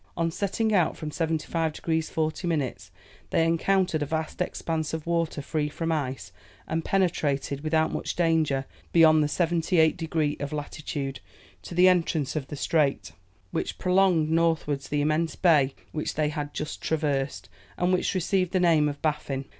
[0.17, 2.89] On setting out from 75 degrees 40 minutes,
[3.29, 6.31] they encountered a vast expanse of water free from ice,
[6.67, 11.19] and penetrated, without much danger, beyond the 78 degree of latitude,
[11.61, 13.11] to the entrance of the strait,
[13.51, 17.47] which prolonged northwards the immense bay which they had just traversed,
[17.77, 19.45] and which received the name of Baffin.